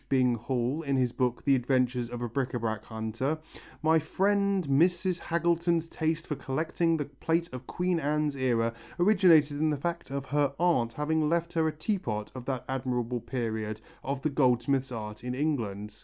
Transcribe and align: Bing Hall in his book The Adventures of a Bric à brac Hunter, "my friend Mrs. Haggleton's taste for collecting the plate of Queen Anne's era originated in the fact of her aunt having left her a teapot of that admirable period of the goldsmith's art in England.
Bing 0.09 0.33
Hall 0.33 0.81
in 0.81 0.95
his 0.97 1.11
book 1.11 1.43
The 1.45 1.53
Adventures 1.53 2.09
of 2.09 2.23
a 2.23 2.27
Bric 2.27 2.53
à 2.53 2.59
brac 2.59 2.85
Hunter, 2.85 3.37
"my 3.83 3.99
friend 3.99 4.65
Mrs. 4.67 5.19
Haggleton's 5.19 5.87
taste 5.87 6.25
for 6.25 6.33
collecting 6.35 6.97
the 6.97 7.05
plate 7.05 7.47
of 7.53 7.67
Queen 7.67 7.99
Anne's 7.99 8.35
era 8.35 8.73
originated 8.99 9.59
in 9.59 9.69
the 9.69 9.77
fact 9.77 10.09
of 10.09 10.25
her 10.25 10.55
aunt 10.57 10.93
having 10.93 11.29
left 11.29 11.53
her 11.53 11.67
a 11.67 11.71
teapot 11.71 12.31
of 12.33 12.45
that 12.45 12.65
admirable 12.67 13.19
period 13.19 13.79
of 14.03 14.23
the 14.23 14.31
goldsmith's 14.31 14.91
art 14.91 15.23
in 15.23 15.35
England. 15.35 15.95